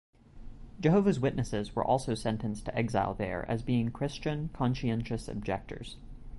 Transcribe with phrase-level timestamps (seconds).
[0.79, 5.97] Jehovah's Witnesses were also sentenced to exile there as being Christian conscientious objectors.